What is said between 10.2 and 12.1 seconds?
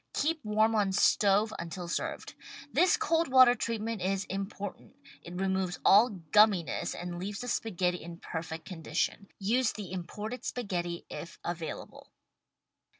spaghetti if available.